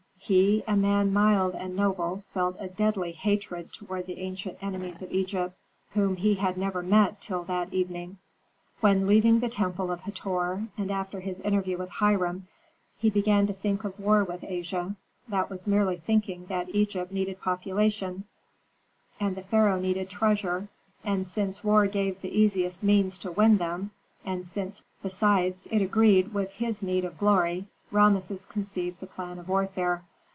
He, 0.23 0.63
a 0.67 0.77
man 0.77 1.11
mild 1.11 1.55
and 1.55 1.75
noble, 1.75 2.23
felt 2.29 2.55
a 2.59 2.67
deadly 2.67 3.11
hatred 3.11 3.73
toward 3.73 4.05
the 4.05 4.19
ancient 4.19 4.59
enemies 4.61 5.01
of 5.01 5.11
Egypt, 5.11 5.57
whom 5.93 6.15
he 6.15 6.35
had 6.35 6.57
never 6.57 6.83
met 6.83 7.19
till 7.19 7.43
that 7.45 7.73
evening. 7.73 8.17
When 8.81 9.07
leaving 9.07 9.39
the 9.39 9.49
temple 9.49 9.91
of 9.91 10.01
Hator, 10.01 10.67
and 10.77 10.91
after 10.91 11.19
his 11.21 11.39
interview 11.39 11.75
with 11.79 11.89
Hiram, 11.89 12.47
he 12.99 13.09
began 13.09 13.47
to 13.47 13.53
think 13.53 13.83
of 13.83 13.99
war 13.99 14.23
with 14.23 14.43
Asia; 14.43 14.95
that 15.27 15.49
was 15.49 15.65
merely 15.67 15.97
thinking 15.97 16.45
that 16.45 16.69
Egypt 16.73 17.11
needed 17.11 17.41
population, 17.41 18.25
and 19.19 19.35
the 19.35 19.41
pharaoh 19.41 19.79
needed 19.79 20.09
treasure; 20.11 20.69
and 21.03 21.27
since 21.27 21.63
war 21.63 21.87
gave 21.87 22.21
the 22.21 22.29
easiest 22.39 22.83
means 22.83 23.17
to 23.17 23.31
win 23.31 23.57
them, 23.57 23.89
and 24.23 24.45
since, 24.45 24.83
besides, 25.01 25.67
it 25.71 25.81
agreed 25.81 26.31
with 26.31 26.51
his 26.51 26.83
need 26.83 27.03
of 27.05 27.17
glory, 27.17 27.65
Rameses 27.89 28.45
conceived 28.45 28.99
the 28.99 29.07
plan 29.07 29.39
of 29.39 29.49
warfare. 29.49 30.03